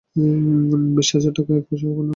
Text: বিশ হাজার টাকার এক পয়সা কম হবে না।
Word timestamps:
বিশ 0.95 1.07
হাজার 1.15 1.31
টাকার 1.37 1.55
এক 1.57 1.65
পয়সা 1.69 1.85
কম 1.85 1.91
হবে 1.91 2.01
না। 2.01 2.09